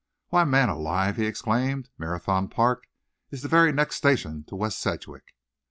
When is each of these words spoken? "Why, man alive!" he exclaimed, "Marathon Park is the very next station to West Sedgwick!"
"Why, 0.29 0.45
man 0.45 0.67
alive!" 0.69 1.17
he 1.17 1.27
exclaimed, 1.27 1.89
"Marathon 1.99 2.49
Park 2.49 2.85
is 3.29 3.43
the 3.43 3.47
very 3.47 3.71
next 3.71 3.97
station 3.97 4.43
to 4.45 4.55
West 4.55 4.79
Sedgwick!" 4.79 5.35